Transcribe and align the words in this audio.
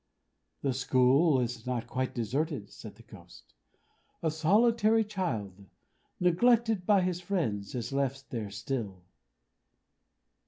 "The 0.63 0.73
school 0.73 1.39
is 1.41 1.67
not 1.67 1.85
quite 1.85 2.15
deserted," 2.15 2.71
said 2.71 2.95
the 2.95 3.03
Ghost. 3.03 3.53
"A 4.23 4.31
solitary 4.31 5.03
child, 5.03 5.67
neglected 6.19 6.87
by 6.87 7.01
his 7.01 7.21
friends, 7.21 7.75
is 7.75 7.93
left 7.93 8.31
there 8.31 8.49
still." 8.49 9.03